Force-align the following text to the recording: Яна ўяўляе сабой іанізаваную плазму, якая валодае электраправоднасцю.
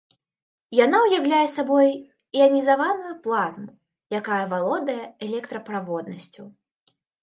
Яна 0.85 1.01
ўяўляе 1.03 1.41
сабой 1.57 1.89
іанізаваную 2.39 3.13
плазму, 3.29 3.71
якая 4.23 4.43
валодае 4.59 5.01
электраправоднасцю. 5.31 6.53